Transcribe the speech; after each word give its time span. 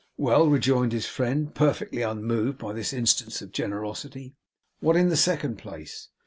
'Well,' 0.17 0.49
rejoined 0.49 0.93
his 0.93 1.05
friend, 1.05 1.53
perfectly 1.53 2.01
unmoved 2.01 2.57
by 2.57 2.73
this 2.73 2.91
instance 2.91 3.39
of 3.43 3.51
generosity. 3.51 4.33
'What 4.79 4.95
in 4.95 5.09
the 5.09 5.15
second 5.15 5.59
place? 5.59 6.07